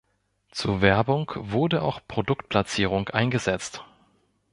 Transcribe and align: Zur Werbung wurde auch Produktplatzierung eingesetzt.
Zur 0.49 0.81
Werbung 0.81 1.31
wurde 1.35 1.83
auch 1.83 2.01
Produktplatzierung 2.07 3.09
eingesetzt. 3.09 3.83